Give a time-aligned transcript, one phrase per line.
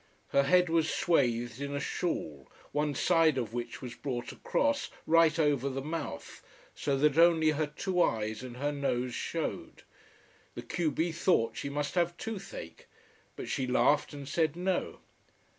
[0.29, 5.37] Her head was swathed in a shawl, one side of which was brought across, right
[5.37, 6.41] over the mouth,
[6.73, 9.83] so that only her two eyes and her nose showed.
[10.55, 12.87] The q b thought she must have toothache
[13.35, 15.01] but she laughed and said no.